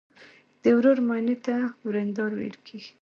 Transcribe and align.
د 0.61 0.63
ورور 0.77 0.97
ماینې 1.07 1.35
ته 1.45 1.55
وریندار 1.87 2.31
ویل 2.39 2.57
کیږي. 2.65 2.91